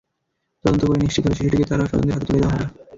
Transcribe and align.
তদন্ত 0.65 0.81
করে 0.85 0.99
নিশ্চিত 0.99 1.23
হলে 1.25 1.37
শিশুটিকে 1.37 1.65
তাঁর 1.69 1.89
স্বজনদের 1.89 2.13
হাতে 2.15 2.25
তুলে 2.27 2.39
দেওয়া 2.41 2.53
হবে। 2.55 2.65